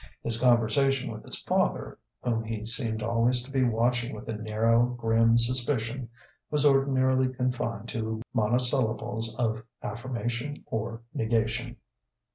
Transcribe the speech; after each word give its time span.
His 0.23 0.41
conversation 0.41 1.11
with 1.11 1.23
his 1.23 1.39
father, 1.41 1.99
whom 2.23 2.43
he 2.43 2.65
seemed 2.65 3.03
always 3.03 3.43
to 3.43 3.51
be 3.51 3.63
watching 3.63 4.15
with 4.15 4.27
a 4.29 4.33
narrow, 4.33 4.83
grim 4.83 5.37
suspicion, 5.37 6.09
was 6.49 6.65
ordinarily 6.65 7.31
confined 7.31 7.87
to 7.89 8.19
monosyllables 8.33 9.35
of 9.35 9.61
affirmation 9.83 10.63
or 10.65 11.03
negation. 11.13 11.77